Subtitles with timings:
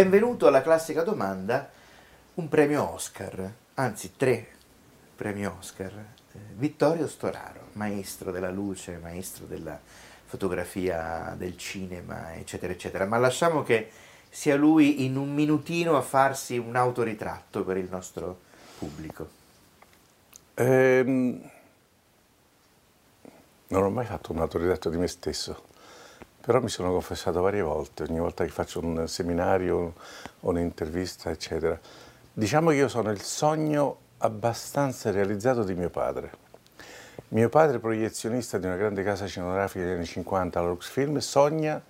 [0.00, 1.68] Benvenuto alla classica domanda,
[2.36, 4.48] un premio Oscar, anzi tre
[5.14, 5.92] premi Oscar.
[5.92, 9.78] Eh, Vittorio Storaro, maestro della luce, maestro della
[10.24, 13.04] fotografia, del cinema, eccetera, eccetera.
[13.04, 13.90] Ma lasciamo che
[14.30, 18.40] sia lui in un minutino a farsi un autoritratto per il nostro
[18.78, 19.28] pubblico.
[20.54, 21.50] Ehm,
[23.66, 25.68] non ho mai fatto un autoritratto di me stesso.
[26.42, 29.94] Però mi sono confessato varie volte, ogni volta che faccio un seminario
[30.40, 31.78] o un'intervista, eccetera.
[32.32, 36.30] Diciamo che io sono il sogno abbastanza realizzato di mio padre.
[37.28, 41.80] Mio padre, proiezionista di una grande casa cinematografica degli anni 50, la Luxfilm, sogna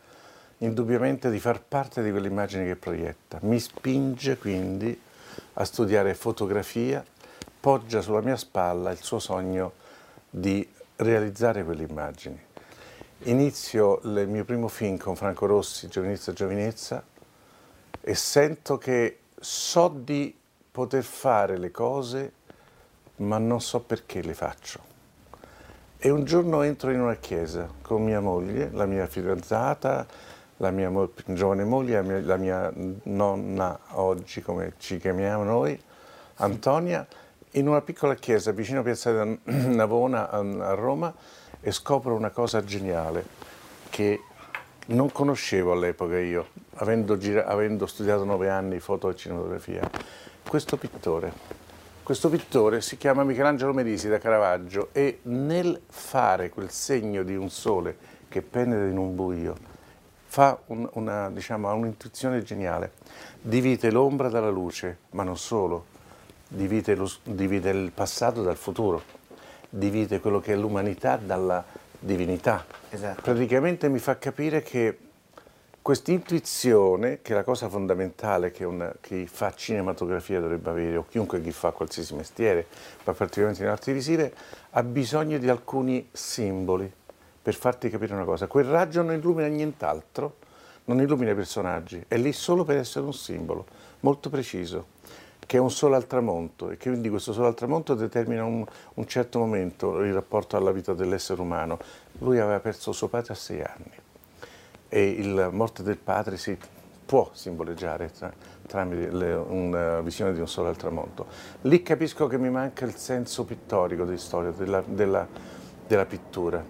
[0.58, 3.38] indubbiamente di far parte di quell'immagine che proietta.
[3.42, 5.00] Mi spinge quindi
[5.54, 7.04] a studiare fotografia,
[7.60, 9.72] poggia sulla mia spalla il suo sogno
[10.28, 12.48] di realizzare quelle immagini.
[13.24, 17.04] Inizio il mio primo film con Franco Rossi, Giovinezza Giovinezza,
[18.00, 20.34] e sento che so di
[20.70, 22.32] poter fare le cose,
[23.16, 24.80] ma non so perché le faccio.
[25.98, 30.06] E un giorno entro in una chiesa con mia moglie, la mia fidanzata,
[30.56, 35.78] la mia mo- giovane moglie, la mia, la mia nonna oggi, come ci chiamiamo noi,
[36.36, 37.06] Antonia,
[37.50, 41.14] in una piccola chiesa vicino a Piazza Navona a Roma
[41.60, 43.24] e scopro una cosa geniale
[43.90, 44.22] che
[44.86, 49.88] non conoscevo all'epoca io, avendo, avendo studiato nove anni foto e cinematografia.
[50.46, 51.32] Questo pittore,
[52.02, 57.50] questo pittore si chiama Michelangelo Merisi da Caravaggio e nel fare quel segno di un
[57.50, 57.96] sole
[58.28, 59.56] che penetra in un buio,
[60.26, 62.92] fa un, una, diciamo, un'intuizione geniale.
[63.40, 65.84] Divide l'ombra dalla luce, ma non solo,
[66.48, 69.18] divide, lo, divide il passato dal futuro
[69.70, 71.64] divide quello che è l'umanità dalla
[71.98, 72.66] divinità.
[72.90, 73.22] Esatto.
[73.22, 74.98] Praticamente mi fa capire che
[75.82, 81.06] questa intuizione, che è la cosa fondamentale che una, chi fa cinematografia dovrebbe avere, o
[81.08, 82.66] chiunque chi fa qualsiasi mestiere,
[83.04, 84.32] ma particolarmente in arti visive,
[84.70, 86.92] ha bisogno di alcuni simboli
[87.42, 88.46] per farti capire una cosa.
[88.46, 90.36] Quel raggio non illumina nient'altro,
[90.84, 93.64] non illumina i personaggi, è lì solo per essere un simbolo,
[94.00, 94.98] molto preciso
[95.50, 99.06] che è un sole al tramonto e quindi questo sole al tramonto determina un, un
[99.08, 101.76] certo momento il rapporto alla vita dell'essere umano.
[102.18, 103.90] Lui aveva perso suo padre a sei anni
[104.88, 106.56] e la morte del padre si
[107.04, 108.32] può simboleggiare tra,
[108.64, 111.26] tramite le, una visione di un sole al tramonto.
[111.62, 115.26] Lì capisco che mi manca il senso pittorico di storia, della, della,
[115.84, 116.64] della pittura.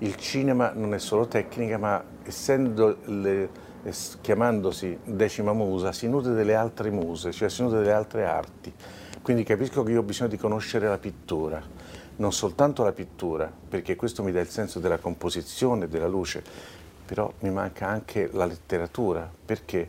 [0.00, 3.48] Il cinema non è solo tecnica, ma essendo le,
[4.20, 8.72] chiamandosi decima musa, si nutre delle altre muse, cioè si nutre delle altre arti.
[9.22, 11.62] Quindi capisco che io ho bisogno di conoscere la pittura,
[12.16, 16.42] non soltanto la pittura, perché questo mi dà il senso della composizione, della luce,
[17.04, 19.88] però mi manca anche la letteratura, perché?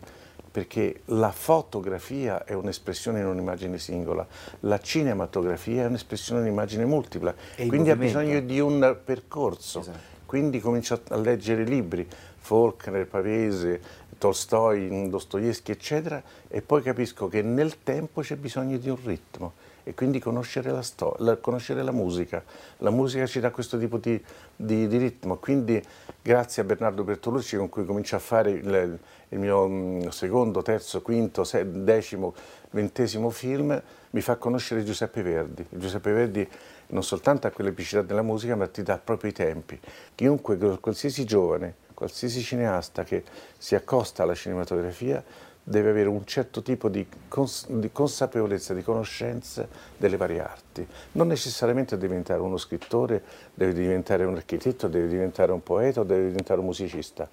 [0.51, 4.25] Perché la fotografia è un'espressione in un'immagine singola,
[4.61, 7.33] la cinematografia è un'espressione in un'immagine multipla,
[7.67, 9.81] quindi ha bisogno di un percorso.
[9.81, 10.15] Esatto.
[10.25, 12.05] Quindi comincio a leggere libri,
[12.47, 13.81] Faulkner, Pavese,
[14.17, 19.53] Tolstoi, Dostoevsky, eccetera, e poi capisco che nel tempo c'è bisogno di un ritmo
[19.83, 22.41] e quindi conoscere la, storia, conoscere la musica.
[22.77, 24.21] La musica ci dà questo tipo di,
[24.55, 25.81] di, di, ritmo, quindi
[26.21, 28.99] grazie a Bernardo Bertolucci con cui comincio a fare il,
[29.29, 32.33] il mio mm, secondo, terzo, quinto, decimo,
[32.71, 33.81] ventesimo film,
[34.11, 35.65] mi fa conoscere Giuseppe Verdi.
[35.69, 36.47] Giuseppe Verdi
[36.87, 39.77] non soltanto ha quell'epicità della musica, ma ti dà proprio i tempi.
[40.15, 43.23] Chiunque, qualsiasi giovane, qualsiasi cineasta che
[43.57, 45.23] si accosta alla cinematografia
[45.63, 49.67] deve avere un certo tipo di, cons di, consapevolezza, di conoscenza
[49.97, 50.87] delle varie arti.
[51.13, 56.27] Non necessariamente deve diventare uno scrittore, deve diventare un architetto, deve diventare un poeta deve
[56.27, 57.27] diventare un musicista,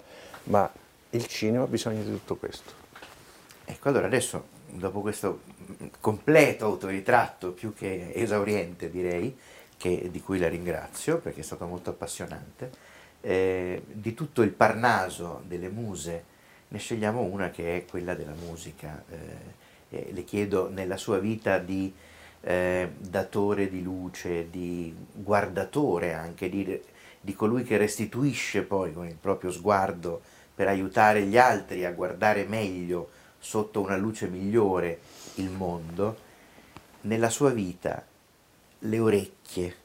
[0.45, 0.67] ma
[1.11, 2.73] il cinema ha bisogno di tutto questo.
[3.65, 5.41] Ecco, allora adesso, dopo questo
[5.99, 9.37] completo autoritratto, più che esauriente direi,
[9.77, 12.84] che, di cui la ringrazio perché è stato molto appassionante,
[13.25, 16.23] eh, di tutto il Parnaso delle muse
[16.67, 19.03] ne scegliamo una che è quella della musica.
[19.09, 19.63] Eh,
[20.11, 21.91] le chiedo nella sua vita di
[22.41, 26.79] eh, datore di luce, di guardatore anche, di,
[27.19, 30.21] di colui che restituisce poi con il proprio sguardo
[30.53, 34.99] per aiutare gli altri a guardare meglio sotto una luce migliore
[35.35, 36.17] il mondo,
[37.01, 38.05] nella sua vita
[38.79, 39.75] le orecchie,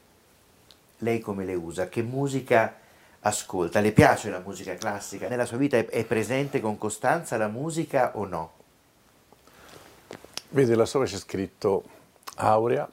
[0.98, 2.79] lei come le usa, che musica
[3.20, 7.49] ascolta, le piace la musica classica, nella sua vita è, è presente con costanza la
[7.49, 8.50] musica o no?
[10.50, 11.84] Vedi, là sopra c'è scritto
[12.37, 12.88] Aurea,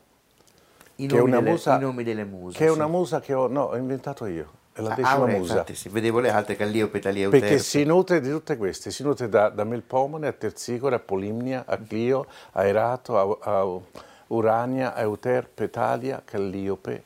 [0.97, 2.57] I che è una delle, musa, i nomi delle muse.
[2.57, 2.73] che è sì.
[2.73, 5.51] una musa che ho, no, ho inventato io, è la Ah, decima Aurea, musa.
[5.53, 7.45] infatti, sì, vedevo le altre, Calliope, Talia, Euterpe.
[7.47, 11.63] Perché si nutre di tutte queste, si nutre da, da Melpomone a Tersicore, a Polimnia,
[11.65, 13.79] a Clio, a Erato, a, a
[14.27, 17.03] Urania, a Euterpe, Talia, Calliope.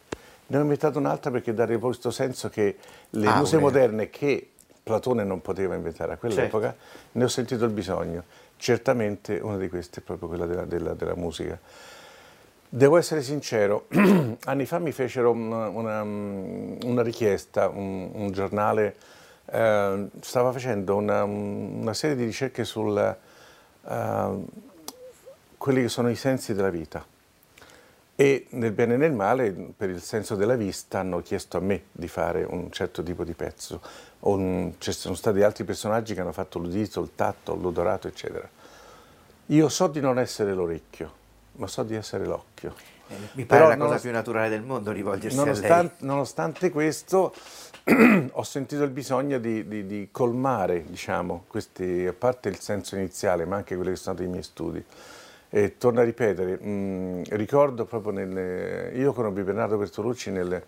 [0.48, 2.76] Ne ho inventato un'altra perché dare questo senso che
[3.12, 3.40] le Aurea.
[3.40, 4.52] muse moderne che
[4.84, 6.84] Platone non poteva inventare a quell'epoca, Certo.
[7.14, 8.24] ne ho sentito il bisogno.
[8.58, 11.60] Certamente una di queste è proprio quella della, della- della musica.
[12.74, 13.88] Devo essere sincero,
[14.46, 18.96] anni fa mi fecero una, una- una richiesta, un, un giornale
[19.46, 22.82] eh, stava facendo una, una serie di ricerche su
[25.58, 27.06] quelli che sono i sensi della vita
[28.22, 31.86] e nel bene e nel male, per il senso della vista, hanno chiesto a me
[31.92, 33.82] di fare un certo tipo di pezzo.
[34.20, 38.48] Un- ci sono stati altri personaggi che hanno fatto l'udito, il tatto, l'odorato, eccetera.
[39.48, 41.12] Io so di non essere l'orecchio,
[41.54, 42.76] ma so di essere l'occhio.
[43.08, 47.34] Eh, Mi pare Però la cosa più naturale del mondo rivolgersi a Nonostante, nonostante questo,
[48.34, 53.46] ho sentito il bisogno di, di- di colmare, diciamo, questi, a parte il senso iniziale,
[53.46, 54.86] ma anche quelli che sono stati i miei studi.
[55.54, 60.64] E torno a ripetere, mh, ricordo proprio nel, io conobbi Bernardo Bertolucci nel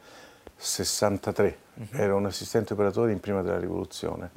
[0.58, 1.58] 63,
[1.92, 4.32] ero un assistente operatore in prima della rivoluzione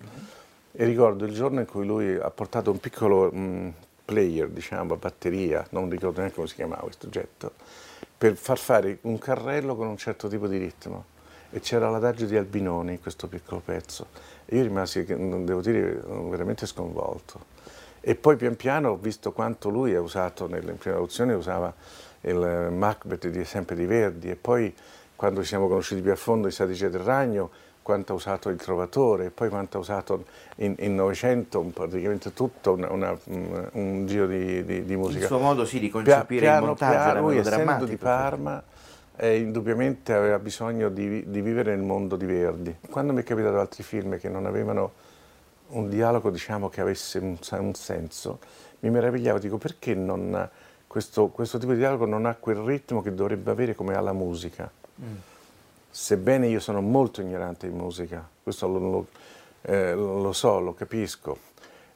[0.71, 3.73] e ricordo il giorno in cui lui ha portato un piccolo mh,
[4.05, 7.53] player, diciamo, a batteria, non ricordo neanche come si chiamava questo oggetto,
[8.17, 11.15] per far fare un carrello con un certo tipo di ritmo.
[11.51, 14.09] E c'era l'adagio di Albinoni in questo piccolo pezzo.
[14.45, 15.95] E io rimasi, devo dire,
[16.29, 17.56] veramente sconvolto.
[18.09, 21.75] E poi pian piano ho visto quanto lui ha usato, nelle prime traduzioni usava
[22.21, 24.73] il Macbeth di, sempre di Verdi, e poi
[25.17, 27.51] quando ci siamo conosciuti più a fondo in Sadice del Ragno,
[27.83, 30.25] quanto ha usato il Trovatore, e poi quanto ha usato
[30.59, 35.23] in Novecento praticamente tutto una- una- un, un giro di, di- di musica.
[35.23, 38.63] Il suo modo sì di concepire il piano montaggio piano, era lui essendo di Parma
[39.17, 42.73] eh, indubbiamente aveva bisogno di, di vivere nel mondo di Verdi.
[42.89, 44.93] Quando mi è capitato altri film che non avevano
[45.69, 48.39] un dialogo diciamo, che avesse un, un senso,
[48.81, 50.49] mi meravigliavo, dico perché non,
[50.87, 54.13] questo, questo tipo di dialogo non ha quel ritmo che dovrebbe avere come ha la
[54.13, 54.71] musica.
[55.91, 59.07] Sebbene io sono molto ignorante di musica, questo lo, lo-
[59.63, 61.39] eh, lo so, lo capisco,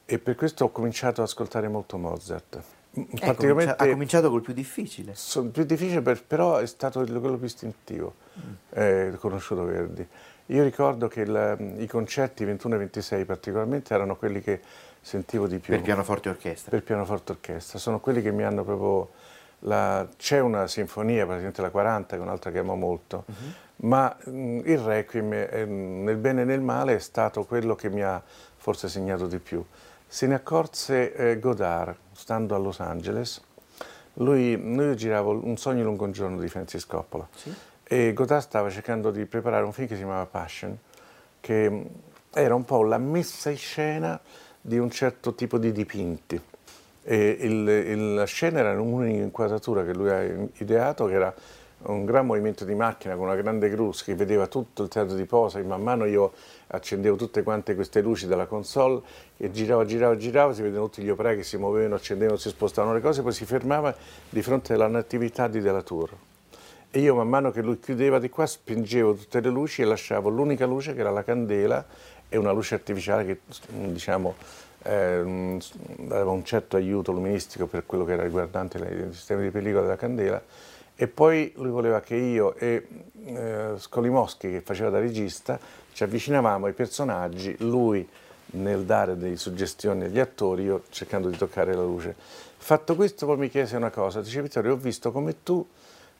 [0.06, 2.62] e per questo ho cominciato ad ascoltare molto Mozart.
[2.92, 5.12] Eh, comincia- ha cominciato col più difficile.
[5.14, 8.52] So- più difficile, per- però è stato il- quello più istintivo, Mm.
[8.70, 10.04] eh, conosciuto Verdi.
[10.50, 14.60] Io ricordo che il- i concerti 21 e 26 particolarmente erano quelli che
[15.00, 16.70] sentivo di più Per pianoforte e orchestra.
[16.70, 19.10] per pianoforte orchestra, sono quelli che mi hanno proprio...
[20.16, 23.54] c'è una sinfonia, praticamente la 40, che è un'altra che amo molto, Mhm.
[23.88, 28.02] ma mh, il Requiem eh, nel bene e nel male è stato quello che mi
[28.02, 28.22] ha
[28.56, 29.62] forse segnato di più.
[30.06, 33.40] Se ne accorse eh, Godard, stando a Los Angeles,
[34.14, 37.54] lui, noi giravo Un sogno lungo un giorno di Francis Coppola Sì.
[37.92, 40.78] E Godard stava cercando di preparare un film che si chiamava Passion,
[41.40, 41.86] che mh,
[42.32, 44.20] era un po' la messa in scena
[44.60, 46.40] di un certo tipo di dipinti.
[47.02, 50.22] E il- il- la scena era un'unica inquadratura che lui ha
[50.58, 51.34] ideato, che era
[51.82, 55.24] un gran movimento di macchina con una grande gru che vedeva tutto il teatro di
[55.24, 56.30] posa e man mano io
[56.68, 59.00] accendevo tutte quante queste luci dalla console
[59.36, 62.94] e girava, girava, girava, si vedevano tutti gli operai che si muovevano, accendevano, si spostavano
[62.94, 63.92] le cose, poi si fermava
[64.28, 66.10] di fronte alla natività di Della Tour.
[66.92, 70.28] E io man mano che lui chiudeva di qua spingevo tutte le luci e lasciavo
[70.28, 71.86] l'unica luce che era la candela
[72.28, 74.34] e una luce artificiale che diciamo
[74.82, 75.58] ehm,
[76.08, 79.96] aveva un certo aiuto luministico per quello che era riguardante il sistema di pellicola della
[79.96, 80.42] candela
[80.96, 82.86] e poi lui voleva che io e
[83.24, 85.58] eh, Skolimowski che faceva da regista
[85.92, 88.06] ci avvicinavamo ai personaggi, lui
[88.52, 92.14] nel dare delle suggestioni agli attori, io cercando di toccare la luce.
[92.16, 95.66] Fatto questo poi mi chiese una cosa, dice Vittorio ho visto come tu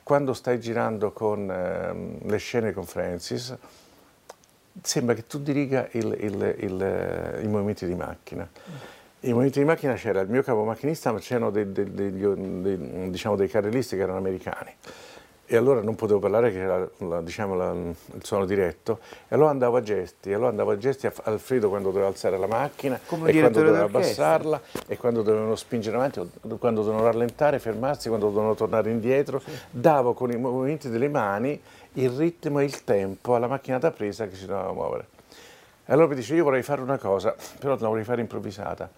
[0.03, 3.57] quando stai girando con ehm, le scene con Francis
[4.83, 8.49] sembra che tu diriga il- il- il, eh, i movimenti di macchina.
[9.23, 13.37] I movimenti di macchina c'era il mio capo macchinista, ma c'erano dei, dei- dei- diciamo
[13.37, 14.73] dei carrellisti che erano americani.
[15.53, 19.51] E allora non potevo parlare che era la, diciamo, la, il suono diretto e allora
[19.51, 23.01] andavo a gesti, e allora andavo a gesti a Alfredo quando doveva alzare la macchina
[23.05, 26.21] Come e quando doveva abbassarla e quando dovevano spingere avanti,
[26.57, 31.61] quando dovevano rallentare, fermarsi, quando dovevano tornare indietro, davo con i movimenti delle mani
[31.95, 35.07] il ritmo e il tempo alla macchina da presa che si doveva muovere.
[35.85, 38.89] E allora mi dice io vorrei fare una cosa, però la vorrei fare improvvisata.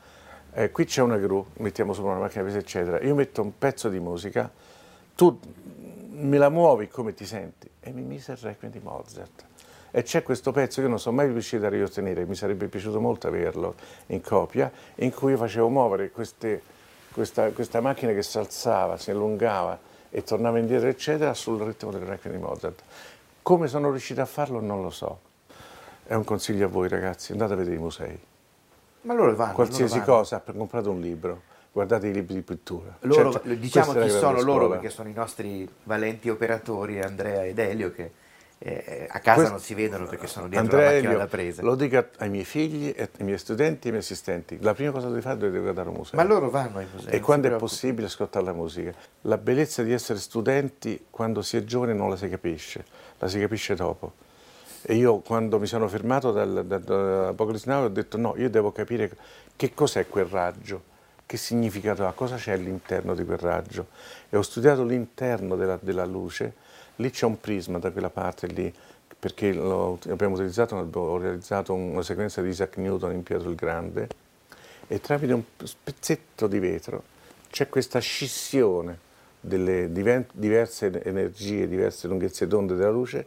[0.52, 3.88] Eh, qui c'è una gru, mettiamo sopra una macchina presa eccetera, io metto un pezzo
[3.88, 4.50] di musica,
[5.14, 5.38] tu
[6.22, 9.44] me la muovi come ti senti e mi mise il Requiem di Mozart
[9.90, 13.26] e c'è questo pezzo che non sono mai riuscito a riottenere, mi sarebbe piaciuto molto
[13.26, 13.74] averlo
[14.06, 16.62] in copia, in cui io facevo muovere queste,
[17.12, 22.02] questa, questa, macchina che si alzava, si allungava e tornava indietro, eccetera, sul ritmo del
[22.02, 22.82] Requiem di Mozart.
[23.42, 25.20] Come sono riuscito a farlo non lo so.
[26.04, 28.18] È un consiglio a voi ragazzi, andate a vedere i musei.
[29.02, 29.52] Ma loro vanno.
[29.52, 30.18] Qualsiasi loro vanno.
[30.20, 32.96] cosa, per comprare un libro guardate i libri di pittura.
[33.00, 34.74] Loro, Cioè, diciamo questa è chi sono grande loro scuola.
[34.80, 38.12] perché sono i nostri valenti operatori Andrea ed Elio che
[38.64, 41.62] eh, a casa Questo- non si vedono perché sono dietro Andrea la macchina da presa.
[41.62, 44.56] Lo dico ai miei figli, ai miei studenti e ai miei assistenti.
[44.60, 46.16] La prima cosa che devi fare è guardare un museo.
[46.16, 47.12] Ma loro vanno ai musei.
[47.12, 47.70] e quando è preoccupi.
[47.72, 48.92] possibile ascoltare la musica.
[49.22, 52.84] La bellezza di essere studenti quando si è giovani non la si capisce,
[53.18, 54.12] la si capisce dopo.
[54.82, 58.48] E io quando mi sono fermato dal, da, da Apocalypse Now ho detto no, io
[58.48, 59.10] devo capire
[59.56, 60.82] che cos'è quel raggio,
[61.32, 63.86] che significato ha, cosa c'è all'interno di quel raggio.
[64.28, 66.52] E ho studiato l'interno della, della luce,
[66.96, 68.70] lì c'è un prisma da quella parte lì,
[69.18, 74.08] perché abbiamo utilizzato, ho realizzato una sequenza di Isaac Newton in Pietro il Grande,
[74.86, 75.42] e tramite un
[75.82, 77.04] pezzetto di vetro
[77.48, 78.98] c'è questa scissione
[79.40, 83.26] delle diverse energie, diverse lunghezze d'onde della luce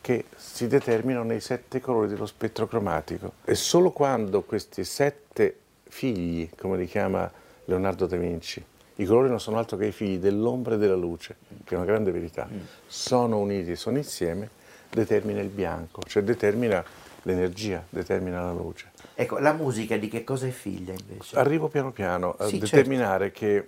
[0.00, 3.32] che si determinano nei sette colori dello spettro cromatico.
[3.44, 5.56] E solo quando questi sette
[5.92, 7.30] figli, come li chiama
[7.66, 8.64] Leonardo da Vinci,
[8.96, 11.86] i colori non sono altro che i figli dell'ombra e della luce, che è una
[11.86, 12.48] grande verità,
[12.86, 14.48] sono uniti, sono insieme,
[14.90, 16.82] determina il bianco, cioè determina
[17.22, 18.90] l'energia, determina la luce.
[19.14, 21.36] Ecco, la musica di che cosa è figlia invece?
[21.36, 22.76] Arrivo piano piano a Sì, certo.
[22.76, 23.64] determinare che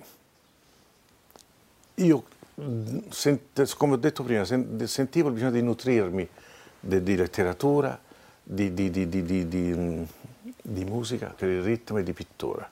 [1.97, 2.25] io,
[3.11, 6.27] sent- come ho detto prima, sen- sentivo il bisogno di nutrirmi
[6.81, 8.01] de- di letteratura,
[8.43, 9.09] di, di- di-
[10.67, 12.69] di- musica per il ritmo e di pittura.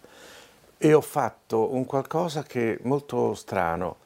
[0.78, 3.96] E ho fatto un qualcosa che è molto strano.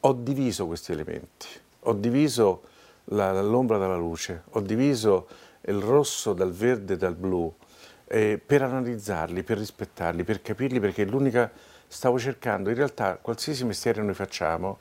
[0.00, 1.46] Ho diviso questi elementi,
[1.80, 2.62] ho diviso
[3.04, 5.26] l'ombra dalla luce, ho diviso
[5.62, 7.52] il rosso dal verde e dal blu
[8.06, 11.50] eh, per analizzarli, per rispettarli, per capirli, perché l'unica
[11.86, 14.78] stavo cercando, in realtà qualsiasi mestiere noi facciamo,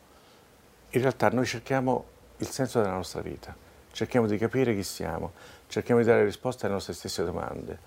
[0.90, 2.06] in realtà noi cerchiamo
[2.38, 3.56] il senso della nostra vita,
[3.92, 5.34] cerchiamo di capire chi siamo,
[5.68, 7.80] cerchiamo di dare risposte alle nostre stesse domande.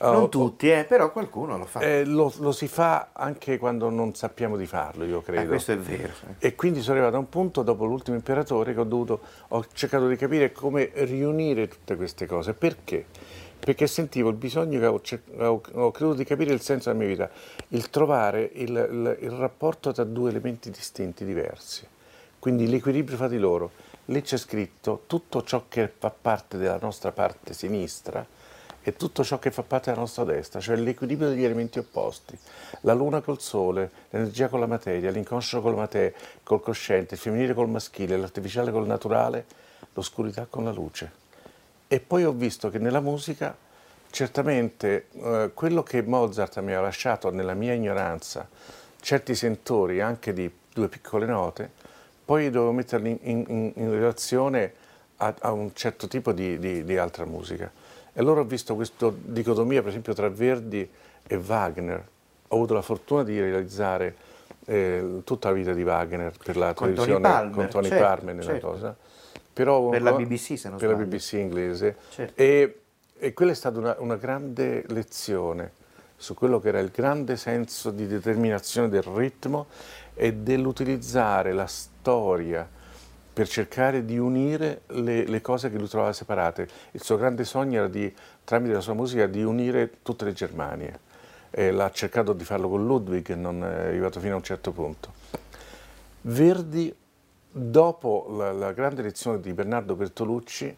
[0.00, 1.80] Non Oh, tutti, eh, però qualcuno lo fa.
[1.80, 5.48] eh, lo, lo si fa anche quando non sappiamo di farlo, io Eh, credo.
[5.48, 6.12] questo è vero.
[6.38, 6.48] eh.
[6.48, 10.08] E quindi sono arrivato a un punto, dopo l'ultimo imperatore, che ho, dovuto, ho cercato
[10.08, 12.54] di capire come riunire tutte queste cose.
[12.54, 13.06] Perché?
[13.58, 15.00] Perché sentivo il bisogno che ho,
[15.46, 17.30] ho- ho creduto di capire il senso della mia vita,
[17.68, 21.86] il trovare il, il- il rapporto tra due elementi distinti, diversi.
[22.38, 23.70] Quindi l'equilibrio fra di loro.
[24.08, 28.26] Lì c'è scritto tutto ciò che fa parte della nostra parte sinistra
[28.86, 32.38] e tutto ciò che fa parte della nostra destra, cioè l'equilibrio degli elementi opposti.
[32.82, 36.12] La luna col sole, l'energia con la materia, l'inconscio col materia,
[36.42, 39.46] col cosciente, il femminile col maschile, l'artificiale col naturale,
[39.94, 41.10] l'oscurità con la luce.
[41.88, 43.56] E poi ho visto che nella musica,
[44.10, 48.46] certamente, eh, quello che Mozart mi ha lasciato nella mia ignoranza,
[49.00, 51.70] certi sentori anche di due piccole note,
[52.22, 54.72] poi dovevo metterli in, in- in relazione
[55.16, 57.70] a, a un certo tipo di, di- di altra musica.
[58.16, 60.88] E allora ho visto questa dicotomia, per esempio, tra Verdi
[61.26, 62.06] e Wagner.
[62.48, 64.14] Ho avuto la fortuna di realizzare
[64.66, 68.04] eh, tutta la vita di Wagner per la Con Tony televisione Palmer, con Tony certo,
[68.04, 68.66] Palmer nella certo.
[68.68, 68.96] cosa.
[69.52, 71.08] Però, Per la BBC, se non Per la sbaglio.
[71.08, 71.96] BBC inglese.
[72.10, 72.40] Certo.
[72.40, 72.80] E,
[73.18, 75.72] e quella è stata una, una grande lezione
[76.16, 79.66] su quello che era il grande senso di determinazione del ritmo
[80.14, 82.68] e dell'utilizzare la storia
[83.34, 86.68] per cercare di unire le, le cose che lui trovava separate.
[86.92, 88.10] Il suo grande sogno era di,
[88.44, 91.00] tramite la sua musica, di unire tutte le Germanie.
[91.50, 95.12] L'ha cercato di farlo con Ludwig e non è arrivato fino a un certo punto.
[96.22, 96.92] Verdi,
[97.50, 100.76] dopo la, la grande lezione di Bernardo Bertolucci,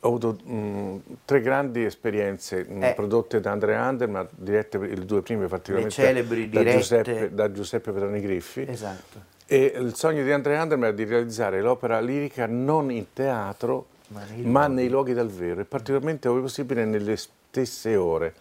[0.00, 2.92] ho avuto mh, tre grandi esperienze mh, Eh.
[2.94, 6.78] prodotte da Andrea Ander, ma dirette le due prime particolarmente Le celebri da, dirette.
[6.78, 8.66] Giuseppe, da Giuseppe Petroni Griffi.
[8.68, 9.32] Esatto.
[9.46, 14.22] E il sogno di Andrea Ander era di realizzare l'opera lirica non in teatro, Ma
[14.24, 14.74] nei ma luoghi.
[14.74, 18.34] nei luoghi dal vero, e particolarmente ove possibile nelle stesse ore,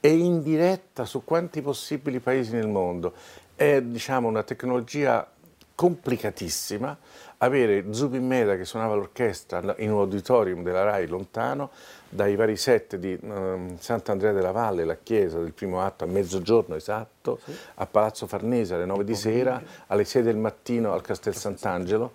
[0.00, 3.14] e in diretta su quanti possibili paesi nel mondo.
[3.54, 5.26] È diciamo, una tecnologia
[5.74, 6.96] complicatissima,
[7.38, 11.70] avere Zubin Meda che suonava l'orchestra in un auditorium della RAI lontano,
[12.08, 16.74] dai vari set di um, Sant'Andrea della Valle, la chiesa del primo atto a mezzogiorno
[16.74, 17.52] esatto, sì.
[17.74, 22.12] a Palazzo Farnese alle 9 di sera, alle 6 del mattino al Castel Sant'Angelo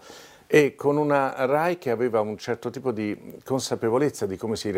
[0.48, 4.72] e con una RAI che aveva un certo tipo di consapevolezza di come si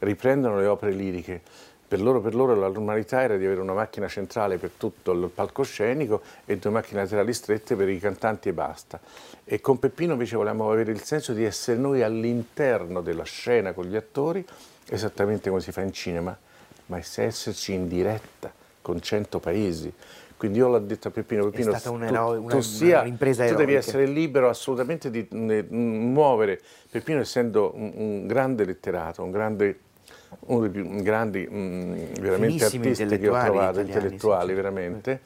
[0.00, 1.40] riprendono le opere liriche.
[1.86, 5.28] Per loro, per loro la normalità era di avere una macchina centrale per tutto il
[5.28, 8.98] palcoscenico e due macchine laterali strette per i cantanti e basta.
[9.44, 13.84] E con Peppino invece volevamo avere il senso di essere noi all'interno della scena con
[13.84, 14.44] gli attori,
[14.88, 16.36] esattamente come si fa in cinema,
[16.86, 19.92] ma esserci in diretta con 100 paesi,
[20.36, 23.46] quindi io l'ho detto a Peppino, Peppino è stata un eroe, tu, tu, sia, un'impresa
[23.46, 26.60] tu devi essere libero assolutamente di muovere.
[26.90, 29.78] Peppino essendo un, un, grande letterato, un grande,
[30.40, 35.20] uno dei più grandi mh, mm, veramente artisti che ho trovato, intellettuali sì, veramente,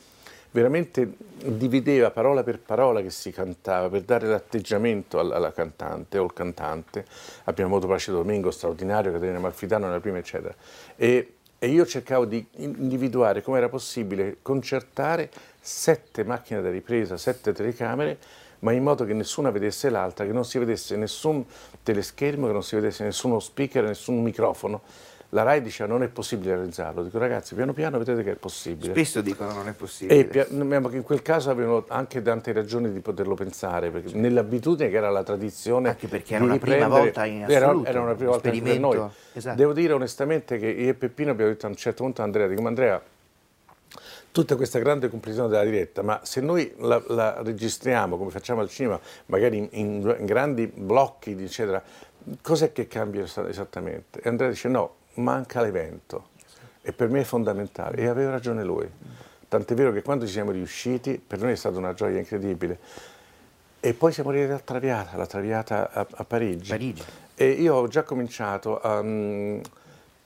[0.50, 1.12] veramente
[1.44, 6.32] divideva parola per parola che si cantava per dare l'atteggiamento alla, alla cantante o al
[6.32, 7.04] cantante.
[7.44, 10.54] Abbiamo avuto Placido Domingo straordinario, Caterina Malfitano nella prima eccetera.
[10.96, 17.52] E, e io cercavo di individuare come era possibile concertare sette macchine da ripresa, sette
[17.52, 18.18] telecamere,
[18.60, 21.44] ma in modo che nessuna vedesse l'altra, che non si vedesse nessun
[21.82, 24.82] teleschermo, che non si vedesse nessuno speaker, nessun microfono
[25.30, 27.02] la RAI diceva non è possibile realizzarlo.
[27.02, 28.92] Dico ragazzi, piano piano vedete che è possibile.
[28.92, 30.30] Spesso dicono non è possibile.
[30.30, 35.10] E in quel caso avevano anche tante ragioni di poterlo pensare, perché nell'abitudine che era
[35.10, 37.88] la tradizione Anche perché era una prima volta in assoluto.
[37.88, 39.08] Era, era una prima volta per noi.
[39.34, 39.56] Esatto.
[39.56, 42.46] Devo dire onestamente che io e Peppino abbiamo detto a un certo punto a Andrea,
[42.46, 43.00] dico Andrea,
[44.30, 48.68] tutta questa grande complessità della diretta, ma se noi la, la, registriamo come facciamo al
[48.68, 51.82] cinema, magari in, in, in grandi blocchi, eccetera,
[52.42, 54.20] cos'è che cambia esattamente?
[54.20, 56.36] E Andrea dice no, manca l'evento
[56.82, 58.88] e per me è fondamentale e aveva ragione lui.
[59.48, 62.78] Tant'è vero che quando ci siamo riusciti, per noi è stata una gioia incredibile.
[63.80, 66.68] E poi siamo arrivati alla Traviata, la Traviata a, a Parigi.
[66.68, 67.02] Parigi.
[67.34, 69.60] E io ho già cominciato a um,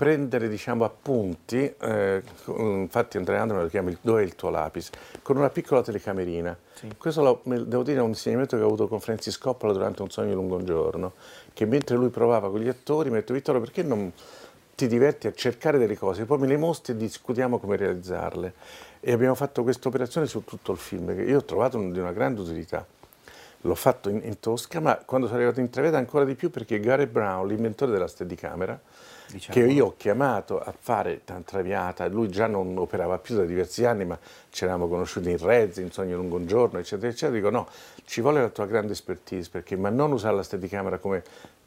[0.03, 2.23] prendere diciamo, appunti, eh,
[2.57, 4.91] infatti Andrea Andro me lo chiama dove è il tuo lapis,
[5.23, 6.59] con una piccola telecamerina.
[6.73, 6.89] Sì.
[6.99, 10.11] Questo lo, devo dire è un insegnamento che ho avuto con Francis Coppola durante un
[10.11, 11.13] sogno lungo un giorno,
[11.53, 14.13] che mentre lui provava con gli attori mi ha detto Vittorio perché non
[14.75, 18.55] ti diverti a cercare delle cose, poi me le mostri e discutiamo come realizzarle.
[18.99, 22.11] E abbiamo fatto questa operazione su tutto il film, che io ho trovato di una
[22.11, 22.85] grande utilità.
[23.63, 26.81] L'ho fatto in, in, Tosca, ma quando sono arrivato in Treveda ancora di più perché
[26.81, 28.79] Gary Brown, l'inventore della Steadicamera,
[29.29, 29.59] diciamo.
[29.59, 34.05] che io ho chiamato a fare Traviata, lui già non operava più da diversi anni,
[34.05, 34.19] ma
[34.51, 37.69] ci eravamo conosciuti in Rezzi, in Sogno Lungo un Giorno, eccetera, eccetera, dico no,
[38.05, 41.23] ci vuole la tua grande expertise, perché, ma non usare la Steadicamera come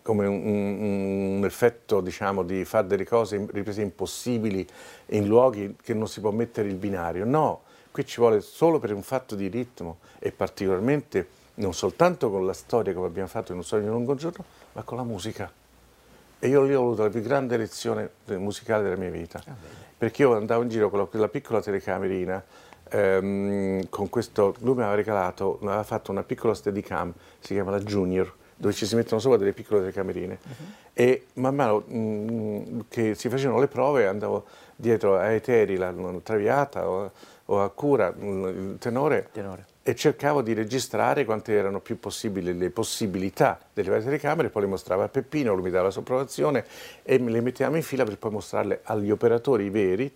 [0.06, 4.64] come un, un, un effetto diciamo, di fare delle cose, riprese impossibili
[5.08, 7.26] in luoghi che non si può mettere il binario.
[7.26, 12.46] No, qui ci vuole solo per un fatto di ritmo e particolarmente non soltanto con
[12.46, 15.52] la storia come abbiamo fatto in un sogno lungo giorno, ma con la musica.
[16.40, 19.56] E io lì ho avuto la più grande lezione musicale della mia vita, ah,
[19.98, 22.44] perché io andavo in giro con quella piccola telecamerina,
[22.90, 27.72] ehm, con questo, lui mi aveva regalato, mi aveva fatto una piccola steadicam, si chiama
[27.72, 30.38] la Junior, dove ci si mettono sopra delle piccole telecamerine.
[30.44, 30.66] Uh-huh.
[30.94, 35.92] e man mano mh, mm, che si facevano le prove andavo dietro a Eteri, la,
[35.92, 37.12] la Traviata o,
[37.46, 42.58] o, a Cura, mm, il tenore, tenore, e cercavo di registrare quante erano più possibili
[42.58, 46.02] le possibilità delle varie telecamere, poi le mostravo a Peppino, lui mi dava la sua
[46.02, 46.66] approvazione
[47.04, 50.12] e le mettevamo in fila per poi mostrarle agli operatori veri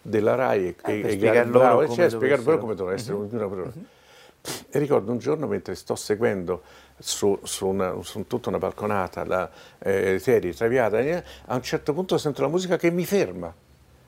[0.00, 3.44] della RAI e, eh, e spiegare loro come, cioè, spiegare come dovevano essere uh-huh.
[3.44, 3.72] uh-huh.
[4.70, 6.62] E ricordo un giorno mentre sto seguendo
[6.96, 9.50] su, su, una, su tutta una balconata, la
[9.80, 13.52] eh, serie Traviata, eh, a un certo punto sento la musica che mi ferma.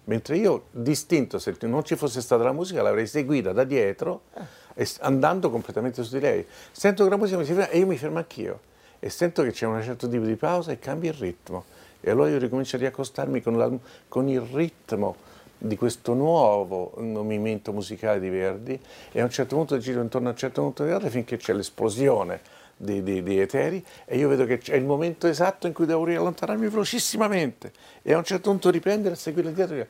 [0.05, 4.59] Mentre io, distinto, se non ci fosse stata la musica, l'avrei seguita da dietro, eh.
[5.01, 6.47] Andando completamente su di lei.
[6.71, 8.61] Sento che la musica mi si ferma e io mi fermo anch'io.
[8.99, 11.65] E sento che c'è un certo tipo di pausa e cambia il ritmo.
[12.01, 13.71] E allora io ricomincio a riaccostarmi con, la,
[14.09, 15.17] con il ritmo
[15.63, 18.81] di questo nuovo movimento musicale di Verdi
[19.13, 21.53] e a un certo punto giro intorno a un certo punto di Verdi finché c'è
[21.53, 22.41] l'esplosione
[22.75, 26.05] di, di, di, eteri e io vedo che è il momento esatto in cui devo
[26.05, 29.87] riallontanarmi velocissimamente e a un certo punto riprendere e seguire dietro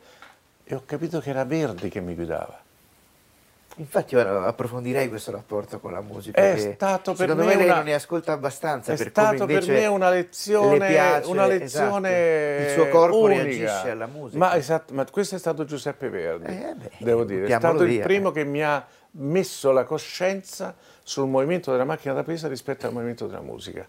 [0.65, 2.70] e ho capito che era Verdi che mi guidava.
[3.81, 6.39] Infatti ora approfondirei questo rapporto con la musica.
[6.39, 8.93] È stato per secondo me, me una, non ne ascolta abbastanza.
[8.93, 12.81] È per stato per me una lezione, piace, una lezione esatto.
[12.81, 13.43] Il suo corpo unica.
[13.43, 14.39] reagisce alla musica.
[14.39, 17.47] Ma, esatto, ma questo è stato Giuseppe Verdi, eh, beh, devo dire.
[17.47, 17.95] È stato via.
[17.95, 22.87] il primo che mi ha messo la coscienza sul movimento della macchina da presa rispetto
[22.87, 23.89] al movimento della musica,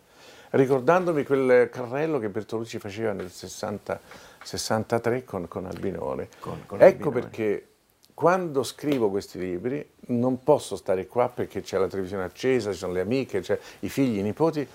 [0.52, 4.00] ricordandomi quel carrello che Bertolucci faceva nel 60,
[4.42, 6.30] 63 con, con Albinone.
[6.40, 7.20] Con, con ecco Albinone.
[7.20, 7.66] perché
[8.14, 12.94] quando scrivo questi libri non posso stare qua perché c'è la televisione accesa, ci sono
[12.94, 14.68] le amiche, c'è i figli, i nipoti,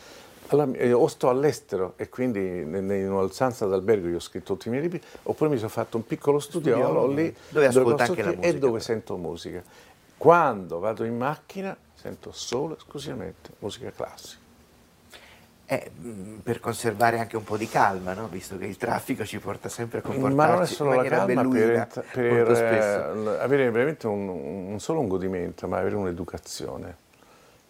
[0.48, 4.68] allora, eh, o sto all'estero e quindi in una stanza d'albergo io ho scritto tutti
[4.68, 8.28] i miei libri, oppure mi sono fatto un piccolo studiolo lì dove, dove, anche la
[8.28, 9.62] musica, e dove sento musica.
[10.16, 14.45] Quando vado in macchina sento solo e esclusivamente musica classica.
[15.68, 18.28] Eh, mm, per conservare anche un po' di calma, no?
[18.28, 21.48] visto che il traffico ci porta sempre a comportarci Ma non è solo la calma
[21.48, 27.04] per, per eh, avere veramente un, un, solo un godimento, ma avere un'educazione.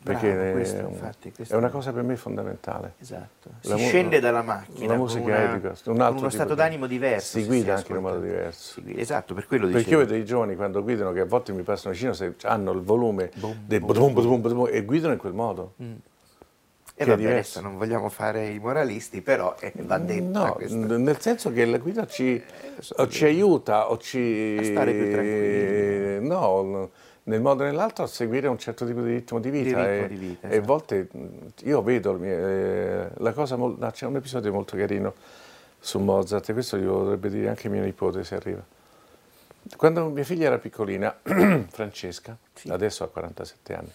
[0.07, 2.93] Perché Bravo, questo, infatti, questo è una cosa per me fondamentale.
[3.01, 3.51] Esatto.
[3.59, 6.87] Si la scende dalla macchina la musica con, una, educa, un altro uno stato d'animo
[6.87, 7.41] diverso.
[7.41, 8.81] Si guida anche in un modo diverso.
[8.95, 11.93] Esatto, per quello Perché io vedo i giovani quando guidano che a volte mi passano
[11.93, 15.75] vicino se hanno il volume boom, del boom, boom, boom, e guidano in quel modo.
[15.83, 15.95] Mm.
[16.99, 20.39] E vabbè, adesso non vogliamo fare i moralisti, però eh, va detto.
[20.39, 20.77] No, questa...
[20.77, 24.57] nel senso che la guida ci, eh, ci aiuta o ci...
[24.59, 26.27] A stare più tranquilli.
[26.27, 26.91] No,
[27.25, 29.85] nel modo o nell'altro a seguire un certo tipo di ritmo di vita.
[29.85, 30.55] Di ritmo e, di vita, esatto.
[30.55, 31.09] e a volte
[31.65, 33.59] io vedo eh, la cosa,
[33.91, 35.15] c'è un episodio molto carino
[35.79, 38.65] su Mozart e questo glielo dovrebbe dire anche mio nipote se arriva.
[39.77, 41.15] Quando mia figlia era piccolina,
[41.69, 42.69] Francesca, sì.
[42.69, 43.93] adesso ha 47 anni,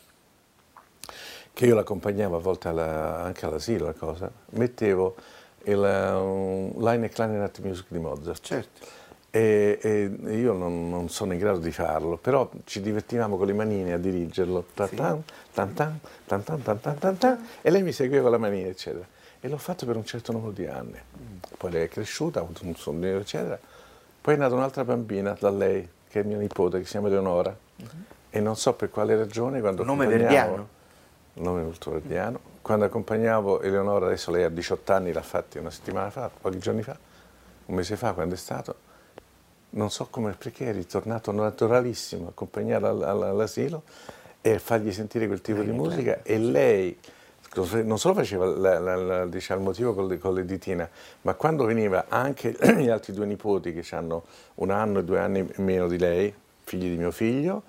[1.54, 5.16] che io l'accompagnavo a volte alla, anche all'asilo, la cosa, mettevo
[5.66, 8.44] il um, Line Clarinet Music di Mozart.
[8.44, 9.00] Certo.
[9.34, 13.54] E, e, io non, non, sono in grado di farlo, però ci divertivamo con le
[13.54, 14.90] manine a dirigerlo, tan,
[15.74, 19.06] tan, e lei mi seguiva con la manina, eccetera.
[19.40, 21.00] E l'ho fatto per un certo numero di anni.
[21.58, 23.58] Poi lei è cresciuta, ha avuto un sonnino, eccetera.
[24.22, 27.56] Poi è nata un'altra bambina da lei, che è mia nipote, che si chiama Eleonora,
[27.78, 27.88] uh-huh.
[28.30, 29.84] e non so per quale ragione quando...
[29.84, 30.80] Nome verdiano?
[31.34, 32.40] Nome molto verdiano.
[32.62, 36.84] Quando accompagnavo Eleonora, adesso lei ha 18 anni, l'ha fatta una settimana fa, pochi giorni
[36.84, 36.98] fa,
[37.66, 38.76] un mese fa, quando è stato,
[39.72, 43.84] non so come, perché è ritornato naturalissimo, accompagnarla all'asilo
[44.42, 46.22] e fargli sentire quel tipo di musica.
[46.24, 46.98] E lei
[47.84, 50.90] non solo faceva la, la, la, diciamo, il motivo con le, con le ditine,
[51.22, 54.24] ma quando veniva anche gli altri due nipoti che hanno
[54.56, 57.64] un anno e due anni meno di lei, figli di mio figlio,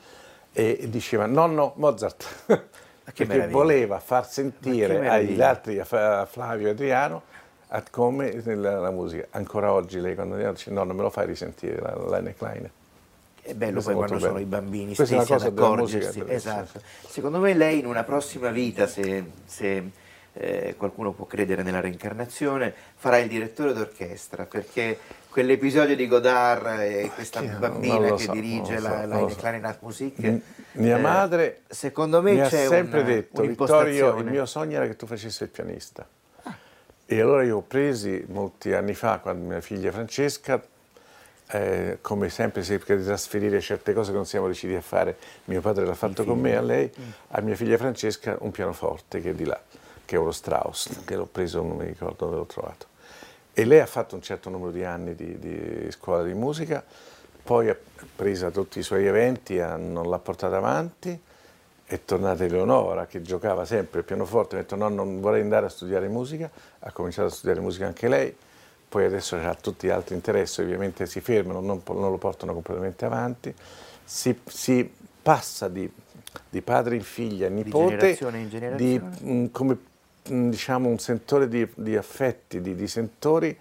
[0.52, 2.44] e diceva nonno Mozart,
[3.18, 3.46] meraviglia.
[3.50, 7.22] voleva far sentire agli altri, a Flavio e Adriano,
[7.90, 9.26] come la, la, musica.
[9.30, 12.70] Ancora oggi lei quando dice no, non me lo fai risentire la, la Klein.
[13.44, 14.26] È bello Questo poi quando bello.
[14.28, 16.22] sono i bambini Questa stessi ad accorgersi.
[16.26, 16.80] Esatto.
[17.08, 19.90] Secondo me lei in una prossima vita, se, se
[20.34, 27.10] eh, qualcuno può credere nella reincarnazione, farà il direttore d'orchestra, perché quell'episodio di Godard e
[27.14, 29.34] questa che, bambina che so, dirige so, la, la so.
[29.36, 30.40] Clarinat Music.
[30.72, 34.86] Mia eh, madre secondo me mi ha sempre una, detto, Vittorio, il mio sogno era
[34.86, 36.06] che tu facessi il pianista.
[36.42, 36.56] Ah.
[37.06, 40.62] E allora io ho presi molti anni fa, quando mia figlia Francesca,
[41.52, 45.60] eh, come sempre cerca di trasferire certe cose che non siamo riusciti a fare, mio
[45.60, 47.10] padre l'ha fatto con me, a lei, mm.
[47.28, 49.60] a mia figlia Francesca un pianoforte che è di là,
[50.12, 52.86] che è uno Strauss, che l'ho preso, non mi ricordo dove l'ho trovato.
[53.54, 56.84] E lei ha fatto un certo numero di anni di, di scuola di musica,
[57.42, 57.76] poi ha
[58.14, 61.18] preso tutti i suoi eventi, non l'ha portata avanti,
[61.84, 65.70] è tornata Eleonora che giocava sempre il pianoforte, ha detto no, non vorrei andare a
[65.70, 68.36] studiare musica, ha cominciato a studiare musica anche lei,
[68.90, 73.06] poi adesso ha tutti gli altri interessi, ovviamente si fermano, non, non lo portano completamente
[73.06, 73.54] avanti,
[74.04, 75.90] si, si passa di,
[76.50, 79.10] di, padre in figlia, nipote, di generazione in generazione.
[79.18, 79.78] Di, mh, come
[80.22, 83.56] diciamo, un sentore di, di affetti, di, di, sentori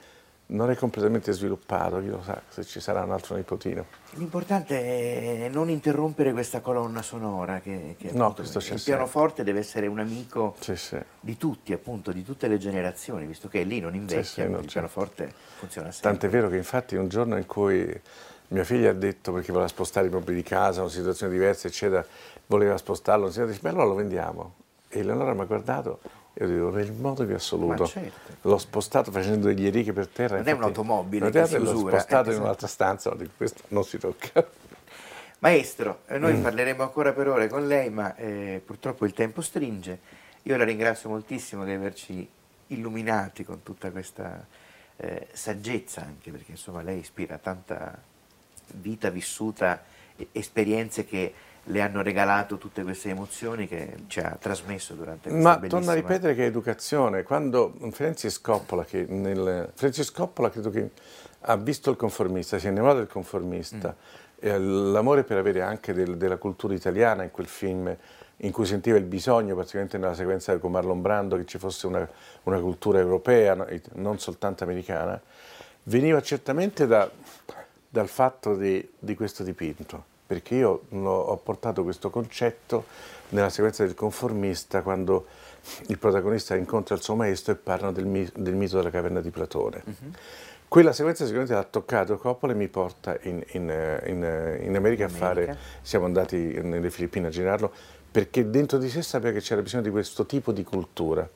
[0.48, 3.86] non è completamente sviluppato, chi lo sa se ci sarà un altro nipotino.
[4.16, 9.88] L'importante è non interrompere questa colonna sonora, che, che no, appunto, il pianoforte deve essere
[9.88, 10.98] un amico sì, sì.
[11.20, 15.34] di tutti, appunto, di tutte le generazioni, visto che lì non invecchia, sì, il pianoforte
[15.58, 16.12] funziona sempre.
[16.12, 18.02] Tant'è vero che infatti un giorno in cui
[18.50, 22.06] mia figlia ha detto, perché voleva spostare i mobili di casa, una situazione diversa, eccetera,
[22.48, 24.56] voleva spostarlo, dice, beh allora lo vendiamo.
[24.90, 26.02] E Eleonora mi ha guardato
[26.34, 27.86] io dico, nel modo più assoluto.
[27.86, 28.48] Certo.
[28.48, 30.38] L'ho spostato facendo degli righe per terra.
[30.38, 32.00] Non è un'automobile L'ho usura.
[32.00, 34.48] spostato in un'altra stanza, dico, questo non si tocca.
[35.40, 36.42] Maestro, eh, noi mm.
[36.44, 40.00] parleremo ancora per ore con lei, ma eh, purtroppo il tempo stringe.
[40.44, 42.28] Io la ringrazio moltissimo di averci
[42.68, 44.46] illuminati con tutta questa
[44.98, 48.00] eh, saggezza, anche perché insomma lei ispira tanta
[48.74, 49.84] vita vissuta,
[50.32, 51.34] esperienze che
[51.66, 55.80] le hanno regalato tutte queste emozioni che ci ha trasmesso durante questa Ma bellissima...
[55.80, 57.24] torno a ripetere che è educazione.
[57.24, 59.72] Quando Francis Coppola, che nel...
[59.74, 60.90] Francis Coppola credo che
[61.42, 63.96] ha visto il conformista, si è innamorato del conformista,
[64.46, 64.92] mm.
[64.92, 67.96] l'amore per avere anche del, della cultura italiana in quel film
[68.44, 72.10] in cui sentiva il bisogno, praticamente nella sequenza con Marlon Brando, che ci fosse una,
[72.44, 73.56] una cultura europea,
[73.94, 75.22] non soltanto americana,
[75.84, 77.08] veniva certamente da,
[77.88, 82.86] dal fatto di, di questo dipinto perché io ho portato questo concetto
[83.32, 85.26] nella sequenza del conformista quando
[85.88, 89.84] il protagonista incontra il suo maestro e parlano del, del mito della caverna di Platone.
[89.84, 90.12] Uh-huh.
[90.70, 95.10] Quella sequenza sicuramente l'ha toccato Coppola e mi porta in, in, in, in America, a
[95.10, 97.74] fare, siamo andati nelle Filippine a girarlo,
[98.12, 101.28] perché dentro di sé sapeva che c'era bisogno di questo tipo di cultura,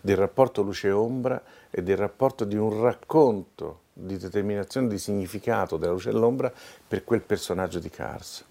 [0.00, 6.08] del rapporto luce-ombra e del rapporto di un racconto di determinazione di significato della luce
[6.08, 6.50] e dell'ombra
[6.88, 8.44] per quel personaggio di Cars.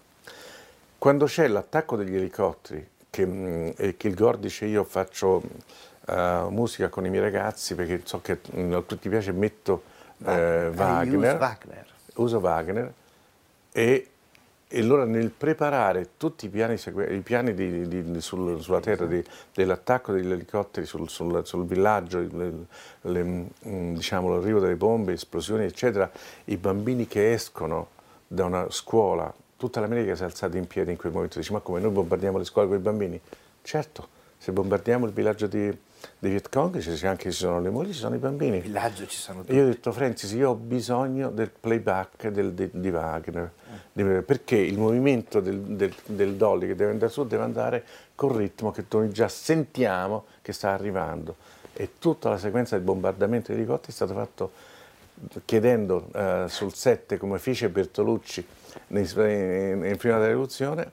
[0.96, 5.42] Quando c'è l'attacco degli elicotteri, che, mm, e che il Gore dice io faccio
[6.06, 9.82] uh, musica con i miei ragazzi perché so che mm, a tutti piace metto
[10.24, 12.92] eh, Wagner, Wagner, uso Wagner
[13.72, 14.11] e,
[14.72, 16.80] e, allora nel preparare tutti i piani,
[17.10, 19.06] i piani di, di, di, sul, sulla terra
[19.52, 22.18] dell'attacco degli elicotteri sul, sul, sul villaggio,
[23.06, 26.10] mm, diciamo, l'arrivo delle bombe, esplosioni eccetera,
[26.46, 27.88] i bambini che escono
[28.26, 31.60] da una scuola, tutta l'America si è alzata in piedi in quel momento, dice ma
[31.60, 33.20] come noi bombardiamo le scuole con i bambini?
[33.60, 34.08] Certo,
[34.38, 35.70] se bombardiamo il villaggio di
[36.18, 38.56] dei Viet Cong, ci anche ci sono le mogli, ci sono i bambini.
[38.56, 39.54] Il villaggio ci sono tutti.
[39.54, 43.50] Io ho detto, Francis, io ho bisogno del playback del, de, di Wagner,
[43.92, 44.22] eh.
[44.22, 47.84] perché il movimento del, del, del, dolly che deve andare su deve andare
[48.14, 51.36] col ritmo che noi già sentiamo che sta arrivando.
[51.72, 54.48] E tutta la sequenza del bombardamento dei elicotteri è stata fatta
[55.44, 58.44] chiedendo uh, sul set come fece Bertolucci
[58.88, 60.90] in, in, in prima della rivoluzione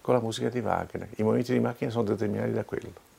[0.00, 1.08] con la musica di Wagner.
[1.16, 3.10] I movimenti di macchina sono determinati da quello.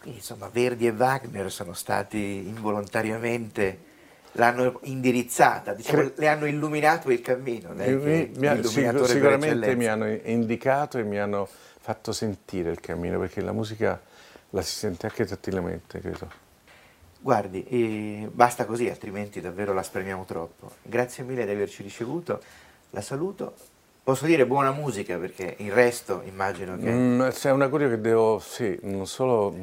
[0.00, 3.88] Quindi insomma Verdi e Wagner sono stati involontariamente
[4.32, 7.72] l'hanno indirizzata, diciamo, Cre- le hanno illuminato il cammino.
[7.74, 11.48] Lei, mi, mi ha, sicur- sicuramente mi hanno indicato e mi hanno
[11.80, 14.00] fatto sentire il cammino, perché la musica
[14.50, 16.48] la si sente anche tattilmente, credo.
[17.22, 20.72] Guardi, eh, basta così, altrimenti davvero la spremiamo troppo.
[20.82, 22.40] Grazie mille di averci ricevuto,
[22.90, 23.54] la saluto.
[24.02, 26.90] Posso dire buona musica perché il resto immagino che...
[26.90, 29.54] Mm, c'è un augurio che devo, sì, non solo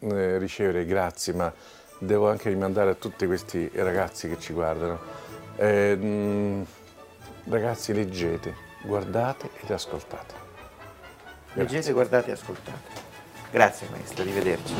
[0.00, 1.52] eh, ricevere grazie, ma
[1.98, 4.98] devo anche rimandare a tutti questi ragazzi che ci guardano.
[5.56, 6.66] Eh, mh,
[7.44, 10.34] ragazzi, leggete, guardate ed ascoltate.
[11.52, 11.62] Grazie.
[11.62, 13.08] Leggete, guardate e ascoltate.
[13.50, 14.74] Grazie maestro, arrivederci.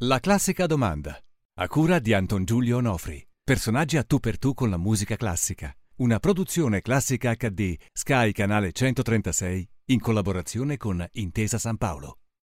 [0.00, 1.16] La classica domanda.
[1.54, 3.24] A cura di Anton Giulio Onofri.
[3.44, 5.72] Personaggi a tu per tu con la musica classica.
[5.96, 12.21] Una produzione classica HD, Sky Canale 136, in collaborazione con Intesa San Paolo.